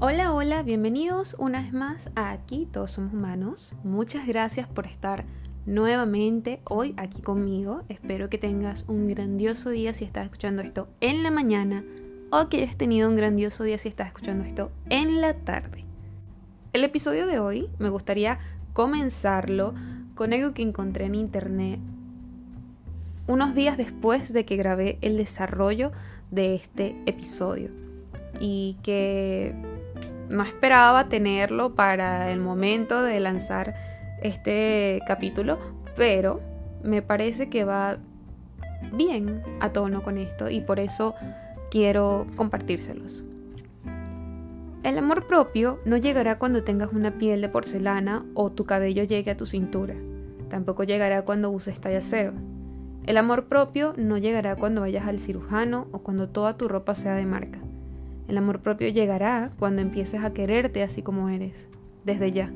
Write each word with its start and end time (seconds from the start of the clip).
Hola, 0.00 0.32
hola, 0.32 0.62
bienvenidos 0.62 1.34
una 1.40 1.60
vez 1.60 1.72
más 1.72 2.08
a 2.14 2.30
Aquí 2.30 2.68
Todos 2.70 2.92
Somos 2.92 3.12
Humanos. 3.12 3.74
Muchas 3.82 4.28
gracias 4.28 4.68
por 4.68 4.86
estar 4.86 5.24
nuevamente 5.66 6.60
hoy 6.62 6.94
aquí 6.96 7.20
conmigo. 7.20 7.82
Espero 7.88 8.30
que 8.30 8.38
tengas 8.38 8.84
un 8.88 9.08
grandioso 9.08 9.70
día 9.70 9.92
si 9.94 10.04
estás 10.04 10.26
escuchando 10.26 10.62
esto 10.62 10.86
en 11.00 11.24
la 11.24 11.32
mañana 11.32 11.82
o 12.30 12.48
que 12.48 12.58
hayas 12.58 12.76
tenido 12.76 13.08
un 13.08 13.16
grandioso 13.16 13.64
día 13.64 13.76
si 13.76 13.88
estás 13.88 14.06
escuchando 14.06 14.44
esto 14.44 14.70
en 14.88 15.20
la 15.20 15.34
tarde. 15.34 15.84
El 16.72 16.84
episodio 16.84 17.26
de 17.26 17.40
hoy 17.40 17.68
me 17.80 17.88
gustaría 17.88 18.38
comenzarlo 18.74 19.74
con 20.14 20.32
algo 20.32 20.54
que 20.54 20.62
encontré 20.62 21.06
en 21.06 21.16
internet 21.16 21.80
unos 23.26 23.52
días 23.52 23.76
después 23.76 24.32
de 24.32 24.44
que 24.44 24.54
grabé 24.54 24.98
el 25.00 25.16
desarrollo 25.16 25.90
de 26.30 26.54
este 26.54 26.94
episodio 27.06 27.70
y 28.40 28.76
que 28.84 29.56
no 30.28 30.42
esperaba 30.42 31.08
tenerlo 31.08 31.74
para 31.74 32.30
el 32.30 32.40
momento 32.40 33.02
de 33.02 33.20
lanzar 33.20 33.74
este 34.22 35.00
capítulo, 35.06 35.58
pero 35.96 36.40
me 36.82 37.02
parece 37.02 37.48
que 37.48 37.64
va 37.64 37.98
bien 38.92 39.42
a 39.60 39.72
tono 39.72 40.02
con 40.02 40.18
esto 40.18 40.48
y 40.50 40.60
por 40.60 40.80
eso 40.80 41.14
quiero 41.70 42.26
compartírselos. 42.36 43.24
El 44.84 44.96
amor 44.96 45.26
propio 45.26 45.80
no 45.84 45.96
llegará 45.96 46.38
cuando 46.38 46.62
tengas 46.62 46.92
una 46.92 47.18
piel 47.18 47.40
de 47.40 47.48
porcelana 47.48 48.24
o 48.34 48.50
tu 48.50 48.64
cabello 48.64 49.02
llegue 49.02 49.32
a 49.32 49.36
tu 49.36 49.44
cintura. 49.44 49.94
Tampoco 50.48 50.84
llegará 50.84 51.22
cuando 51.22 51.50
uses 51.50 51.80
talla 51.80 52.00
cero. 52.00 52.32
El 53.04 53.16
amor 53.16 53.46
propio 53.46 53.92
no 53.96 54.18
llegará 54.18 54.54
cuando 54.56 54.82
vayas 54.82 55.06
al 55.06 55.18
cirujano 55.18 55.88
o 55.92 55.98
cuando 55.98 56.28
toda 56.28 56.56
tu 56.56 56.68
ropa 56.68 56.94
sea 56.94 57.14
de 57.14 57.26
marca. 57.26 57.58
El 58.28 58.36
amor 58.36 58.60
propio 58.60 58.88
llegará 58.90 59.50
cuando 59.58 59.80
empieces 59.80 60.22
a 60.22 60.34
quererte 60.34 60.82
así 60.82 61.02
como 61.02 61.30
eres, 61.30 61.68
desde 62.04 62.30
ya. 62.30 62.52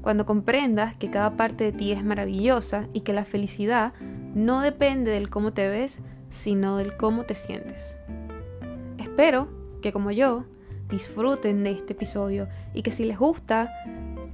Cuando 0.00 0.24
comprendas 0.24 0.96
que 0.96 1.10
cada 1.10 1.36
parte 1.36 1.64
de 1.64 1.72
ti 1.72 1.92
es 1.92 2.02
maravillosa 2.02 2.88
y 2.94 3.02
que 3.02 3.12
la 3.12 3.26
felicidad 3.26 3.92
no 4.34 4.62
depende 4.62 5.10
del 5.10 5.28
cómo 5.28 5.52
te 5.52 5.68
ves, 5.68 6.00
sino 6.30 6.78
del 6.78 6.96
cómo 6.96 7.24
te 7.24 7.34
sientes. 7.34 7.98
Espero 8.98 9.48
que 9.82 9.92
como 9.92 10.10
yo 10.10 10.44
disfruten 10.88 11.62
de 11.64 11.72
este 11.72 11.92
episodio 11.92 12.48
y 12.72 12.82
que 12.82 12.90
si 12.90 13.04
les 13.04 13.18
gusta 13.18 13.70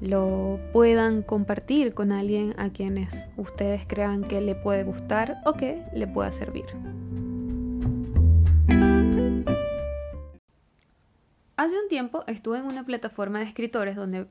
lo 0.00 0.58
puedan 0.72 1.22
compartir 1.22 1.94
con 1.94 2.12
alguien 2.12 2.54
a 2.58 2.70
quienes 2.70 3.24
ustedes 3.36 3.86
crean 3.86 4.22
que 4.24 4.41
le 4.41 4.54
puede 4.54 4.84
gustar 4.84 5.41
o 5.44 5.54
que 5.54 5.82
le 5.94 6.06
pueda 6.06 6.30
servir. 6.32 6.66
Hace 11.62 11.80
un 11.80 11.86
tiempo 11.86 12.24
estuve 12.27 12.58
en 12.58 12.64
una 12.64 12.84
plataforma 12.84 13.38
de 13.38 13.44
escritores 13.44 13.94
donde 13.94 14.27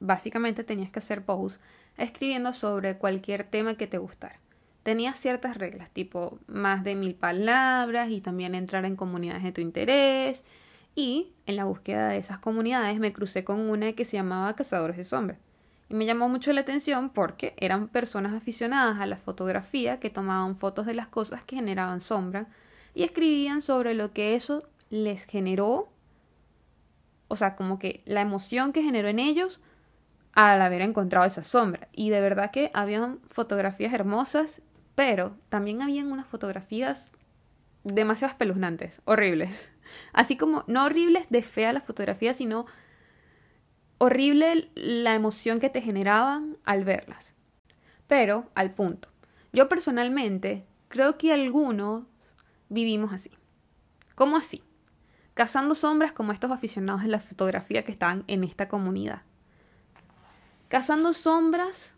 básicamente 0.00 0.64
tenías 0.64 0.90
que 0.90 0.98
hacer 0.98 1.24
posts 1.24 1.60
escribiendo 1.96 2.52
sobre 2.52 2.98
cualquier 2.98 3.44
tema 3.44 3.76
que 3.76 3.86
te 3.86 3.98
gustara. 3.98 4.40
Tenías 4.82 5.16
ciertas 5.16 5.56
reglas, 5.56 5.92
tipo 5.92 6.40
más 6.48 6.82
de 6.82 6.96
mil 6.96 7.14
palabras 7.14 8.10
y 8.10 8.20
también 8.20 8.56
entrar 8.56 8.84
en 8.84 8.96
comunidades 8.96 9.44
de 9.44 9.52
tu 9.52 9.60
interés. 9.60 10.42
Y 10.96 11.30
en 11.46 11.54
la 11.54 11.66
búsqueda 11.66 12.08
de 12.08 12.16
esas 12.16 12.40
comunidades 12.40 12.98
me 12.98 13.12
crucé 13.12 13.44
con 13.44 13.60
una 13.60 13.92
que 13.92 14.04
se 14.04 14.16
llamaba 14.16 14.56
Cazadores 14.56 14.96
de 14.96 15.04
Sombra. 15.04 15.38
Y 15.88 15.94
me 15.94 16.04
llamó 16.04 16.28
mucho 16.28 16.52
la 16.52 16.62
atención 16.62 17.10
porque 17.10 17.54
eran 17.58 17.86
personas 17.86 18.34
aficionadas 18.34 19.00
a 19.00 19.06
la 19.06 19.18
fotografía 19.18 20.00
que 20.00 20.10
tomaban 20.10 20.56
fotos 20.56 20.86
de 20.86 20.94
las 20.94 21.06
cosas 21.06 21.44
que 21.44 21.54
generaban 21.54 22.00
sombra 22.00 22.48
y 22.92 23.04
escribían 23.04 23.62
sobre 23.62 23.94
lo 23.94 24.12
que 24.12 24.34
eso 24.34 24.64
les 24.90 25.26
generó 25.26 25.88
o 27.32 27.36
sea, 27.36 27.56
como 27.56 27.78
que 27.78 28.02
la 28.04 28.20
emoción 28.20 28.74
que 28.74 28.82
generó 28.82 29.08
en 29.08 29.18
ellos 29.18 29.62
al 30.34 30.60
haber 30.60 30.82
encontrado 30.82 31.24
esa 31.24 31.42
sombra. 31.42 31.88
Y 31.90 32.10
de 32.10 32.20
verdad 32.20 32.50
que 32.50 32.70
habían 32.74 33.20
fotografías 33.30 33.94
hermosas, 33.94 34.60
pero 34.94 35.34
también 35.48 35.80
habían 35.80 36.12
unas 36.12 36.26
fotografías 36.26 37.10
demasiado 37.84 38.32
espeluznantes, 38.32 39.00
horribles. 39.06 39.70
Así 40.12 40.36
como, 40.36 40.64
no 40.66 40.84
horribles 40.84 41.26
de 41.30 41.40
fea 41.40 41.72
las 41.72 41.84
fotografías, 41.84 42.36
sino 42.36 42.66
horrible 43.96 44.68
la 44.74 45.14
emoción 45.14 45.58
que 45.58 45.70
te 45.70 45.80
generaban 45.80 46.58
al 46.64 46.84
verlas. 46.84 47.34
Pero, 48.08 48.50
al 48.54 48.72
punto. 48.72 49.08
Yo 49.54 49.70
personalmente 49.70 50.66
creo 50.88 51.16
que 51.16 51.32
algunos 51.32 52.04
vivimos 52.68 53.10
así. 53.10 53.30
¿Cómo 54.14 54.36
así? 54.36 54.62
Cazando 55.34 55.74
sombras 55.74 56.12
como 56.12 56.32
estos 56.32 56.50
aficionados 56.50 57.02
de 57.02 57.08
la 57.08 57.20
fotografía 57.20 57.84
que 57.84 57.92
están 57.92 58.24
en 58.26 58.44
esta 58.44 58.68
comunidad. 58.68 59.22
Cazando 60.68 61.12
sombras 61.12 61.94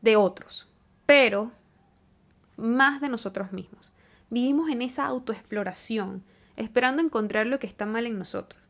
de 0.00 0.16
otros, 0.16 0.68
pero 1.06 1.52
más 2.56 3.00
de 3.00 3.08
nosotros 3.08 3.52
mismos. 3.52 3.92
Vivimos 4.30 4.70
en 4.70 4.82
esa 4.82 5.06
autoexploración, 5.06 6.24
esperando 6.56 7.02
encontrar 7.02 7.46
lo 7.46 7.58
que 7.58 7.66
está 7.66 7.86
mal 7.86 8.06
en 8.06 8.18
nosotros, 8.18 8.60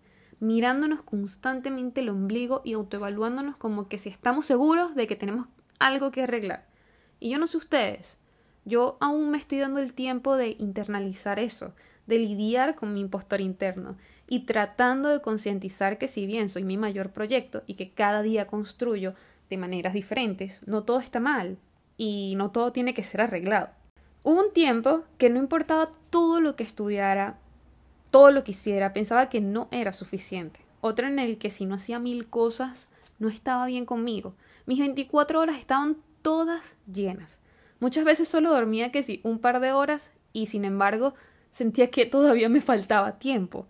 mirándonos 0.41 1.03
constantemente 1.03 2.01
el 2.01 2.09
ombligo 2.09 2.63
y 2.65 2.73
autoevaluándonos 2.73 3.57
como 3.57 3.89
que 3.89 3.99
si 3.99 4.09
estamos 4.09 4.47
seguros 4.47 4.95
de 4.95 5.07
que 5.07 5.17
tenemos 5.17 5.47
algo 5.79 6.11
que 6.11 6.23
arreglar. 6.23 6.67
Y 7.21 7.31
yo 7.31 7.39
no 7.39 7.47
sé 7.47 7.57
ustedes, 7.57 8.19
yo 8.65 8.97
aún 9.01 9.31
me 9.31 9.39
estoy 9.39 9.59
dando 9.59 9.81
el 9.81 9.93
tiempo 9.93 10.37
de 10.37 10.57
internalizar 10.59 11.39
eso, 11.39 11.75
de 12.07 12.19
lidiar 12.19 12.75
con 12.75 12.95
mi 12.95 13.01
impostor 13.01 13.41
interno 13.41 13.97
y 14.29 14.41
tratando 14.41 15.09
de 15.09 15.21
concientizar 15.21 15.99
que 15.99 16.09
si 16.09 16.27
bien 16.27 16.49
soy 16.49 16.65
mi 16.65 16.77
mayor 16.77 17.11
proyecto 17.11 17.63
y 17.67 17.75
que 17.75 17.91
cada 17.91 18.23
día 18.23 18.47
construyo 18.47 19.15
de 19.51 19.59
maneras 19.59 19.93
diferentes, 19.93 20.61
no 20.67 20.85
todo 20.85 21.01
está 21.01 21.21
mal 21.21 21.59
y 21.97 22.35
no 22.37 22.51
todo 22.51 22.73
tiene 22.73 22.95
que 22.95 23.03
ser 23.03 23.21
arreglado. 23.21 23.71
Hubo 24.25 24.41
un 24.41 24.53
tiempo 24.53 25.05
que 25.19 25.31
no 25.31 25.39
importaba 25.39 25.91
todo 26.11 26.41
lo 26.41 26.57
que 26.57 26.65
estudiara, 26.65 27.39
todo 28.11 28.31
lo 28.31 28.45
que 28.45 28.53
hiciera, 28.53 28.93
pensaba 28.93 29.29
que 29.29 29.41
no 29.41 29.69
era 29.71 29.93
suficiente. 29.93 30.61
Otro 30.81 31.07
en 31.07 31.19
el 31.19 31.39
que 31.39 31.51
si 31.51 31.67
no 31.67 31.75
hacía 31.75 31.99
mil 31.99 32.29
cosas, 32.29 32.89
no 33.19 33.29
estaba 33.29 33.67
bien 33.67 33.85
conmigo. 33.85 34.35
Mis 34.67 34.79
24 34.79 35.41
horas 35.41 35.59
estaban 35.59 35.97
todas 36.23 36.77
llenas. 36.93 37.39
Muchas 37.81 38.05
veces 38.05 38.29
solo 38.29 38.51
dormía 38.51 38.93
que 38.93 39.03
si 39.03 39.21
un 39.25 39.39
par 39.39 39.61
de 39.61 39.73
horas 39.73 40.13
y 40.33 40.47
sin 40.47 40.65
embargo 40.65 41.15
sentía 41.53 41.91
que 41.91 42.07
todavía 42.07 42.49
me 42.49 42.61
faltaba 42.61 43.21
tiempo. 43.21 43.69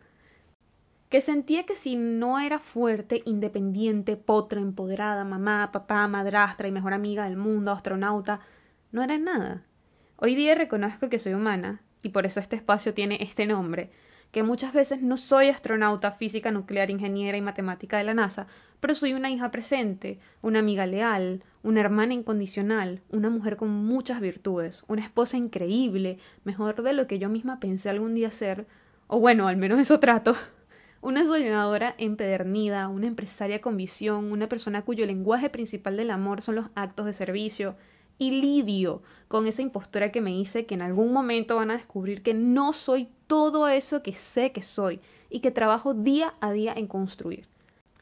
Que 1.10 1.20
sentía 1.20 1.66
que 1.66 1.75
si 1.75 1.97
no 1.97 2.38
era 2.38 2.59
fuerte, 2.59 3.20
independiente, 3.26 4.16
potra, 4.16 4.60
empoderada, 4.60 5.25
mamá, 5.25 5.70
papá, 5.72 6.09
madrastra 6.09 6.69
y 6.69 6.72
mejor 6.72 6.94
amiga 6.94 7.25
del 7.25 7.37
mundo, 7.37 7.72
astronauta, 7.72 8.41
no 8.92 9.03
era 9.03 9.19
nada. 9.19 9.65
Hoy 10.16 10.34
día 10.34 10.54
reconozco 10.54 11.10
que 11.10 11.19
soy 11.19 11.34
humana, 11.34 11.82
y 12.03 12.09
por 12.10 12.25
eso 12.25 12.41
este 12.41 12.56
espacio 12.56 12.94
tiene 12.94 13.19
este 13.21 13.44
nombre, 13.44 13.91
que 14.32 14.43
muchas 14.43 14.72
veces 14.72 15.03
no 15.03 15.19
soy 15.19 15.48
astronauta, 15.48 16.10
física 16.10 16.50
nuclear, 16.50 16.91
ingeniera 16.91 17.37
y 17.37 17.43
matemática 17.43 17.98
de 17.98 18.04
la 18.04 18.15
NASA, 18.15 18.47
pero 18.81 18.94
soy 18.94 19.12
una 19.12 19.31
hija 19.31 19.50
presente, 19.50 20.19
una 20.41 20.59
amiga 20.59 20.87
leal, 20.87 21.44
una 21.62 21.81
hermana 21.81 22.15
incondicional, 22.15 23.03
una 23.10 23.28
mujer 23.28 23.56
con 23.56 23.69
muchas 23.69 24.21
virtudes, 24.21 24.84
una 24.88 25.03
esposa 25.03 25.37
increíble, 25.37 26.19
mejor 26.44 26.82
de 26.82 26.94
lo 26.94 27.06
que 27.06 27.19
yo 27.19 27.28
misma 27.28 27.60
pensé 27.60 27.91
algún 27.91 28.15
día 28.15 28.32
ser, 28.32 28.66
o 29.06 29.21
bueno, 29.21 29.48
al 29.48 29.59
menos 29.59 29.78
eso 29.78 30.00
trato, 30.00 30.34
una 31.03 31.26
soñadora 31.26 31.94
empedernida, 31.98 32.88
una 32.88 33.09
empresaria 33.09 33.60
con 33.60 33.76
visión, 33.76 34.32
una 34.32 34.48
persona 34.48 34.82
cuyo 34.82 35.04
lenguaje 35.04 35.50
principal 35.50 35.98
del 35.98 36.10
amor 36.10 36.41
son 36.41 36.54
los 36.54 36.66
actos 36.75 37.04
de 37.04 37.12
servicio, 37.12 37.76
y 38.19 38.31
lidio 38.41 39.03
con 39.28 39.47
esa 39.47 39.62
impostura 39.62 40.12
que 40.12 40.21
me 40.21 40.31
dice 40.31 40.65
que 40.65 40.75
en 40.75 40.82
algún 40.82 41.12
momento 41.12 41.56
van 41.56 41.71
a 41.71 41.76
descubrir 41.76 42.22
que 42.22 42.34
no 42.34 42.72
soy 42.72 43.09
todo 43.32 43.66
eso 43.66 44.03
que 44.03 44.12
sé 44.12 44.53
que 44.53 44.60
soy 44.60 45.01
y 45.30 45.41
que 45.41 45.51
trabajo 45.51 45.95
día 45.95 46.34
a 46.42 46.53
día 46.53 46.74
en 46.77 46.86
construir. 46.86 47.48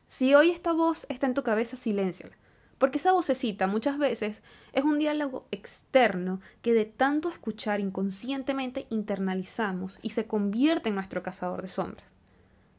Si 0.08 0.34
hoy 0.34 0.50
esta 0.50 0.72
voz 0.72 1.06
está 1.08 1.28
en 1.28 1.34
tu 1.34 1.44
cabeza, 1.44 1.76
silénciala. 1.76 2.37
Porque 2.78 2.99
esa 2.99 3.12
vocecita 3.12 3.69
muchas 3.69 3.96
veces 3.96 4.43
es 4.72 4.82
un 4.82 4.99
diálogo 4.99 5.46
externo 5.52 6.40
que 6.62 6.75
de 6.75 6.84
tanto 6.84 7.28
escuchar 7.28 7.78
inconscientemente 7.78 8.88
internalizamos 8.90 10.00
y 10.02 10.10
se 10.10 10.26
convierte 10.26 10.88
en 10.88 10.96
nuestro 10.96 11.22
cazador 11.22 11.62
de 11.62 11.69
sombras. 11.69 12.10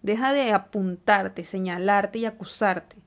Deja 0.01 0.33
de 0.33 0.51
apuntarte, 0.51 1.45
señalarte 1.45 2.19
y 2.19 2.25
acusarte. 2.25 2.97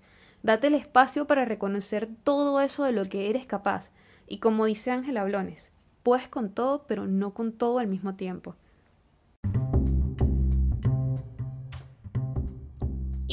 Date 0.43 0.69
el 0.69 0.75
espacio 0.75 1.27
para 1.27 1.45
reconocer 1.45 2.09
todo 2.25 2.63
eso 2.63 2.85
de 2.85 2.93
lo 2.93 3.05
que 3.11 3.29
eres 3.29 3.45
capaz. 3.45 3.91
Y 4.27 4.39
como 4.39 4.65
dice 4.65 4.91
Ángel 4.91 5.19
Ablones, 5.19 5.71
puedes 6.03 6.29
con 6.29 6.49
todo, 6.49 6.87
pero 6.87 7.07
no 7.07 7.35
con 7.35 7.53
todo 7.53 7.79
al 7.79 7.89
mismo 7.89 8.15
tiempo. 8.15 8.57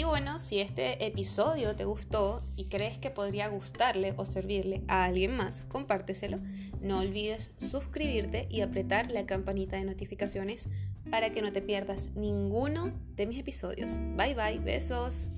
Y 0.01 0.03
bueno, 0.03 0.39
si 0.39 0.59
este 0.59 1.05
episodio 1.05 1.75
te 1.75 1.85
gustó 1.85 2.41
y 2.55 2.69
crees 2.69 2.97
que 2.97 3.11
podría 3.11 3.49
gustarle 3.49 4.15
o 4.17 4.25
servirle 4.25 4.81
a 4.87 5.03
alguien 5.03 5.37
más, 5.37 5.61
compárteselo. 5.67 6.39
No 6.81 7.01
olvides 7.01 7.53
suscribirte 7.57 8.47
y 8.49 8.61
apretar 8.61 9.11
la 9.11 9.27
campanita 9.27 9.75
de 9.75 9.83
notificaciones 9.83 10.69
para 11.11 11.31
que 11.31 11.43
no 11.43 11.51
te 11.51 11.61
pierdas 11.61 12.09
ninguno 12.15 12.91
de 13.15 13.27
mis 13.27 13.37
episodios. 13.37 13.99
Bye 14.17 14.33
bye, 14.33 14.57
besos. 14.57 15.29